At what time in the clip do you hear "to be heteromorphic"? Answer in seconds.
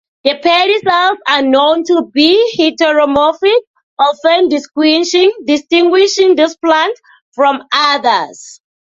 1.83-3.59